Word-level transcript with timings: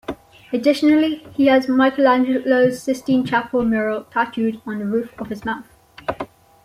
Additionally, 0.51 1.17
he 1.35 1.45
has 1.45 1.67
Michelangelo's 1.69 2.81
Sistine 2.81 3.23
Chapel 3.23 3.63
mural 3.63 4.05
tattooed 4.05 4.59
on 4.65 4.79
the 4.79 4.85
roof 4.85 5.13
of 5.19 5.27
his 5.27 5.45
mouth. 5.45 5.67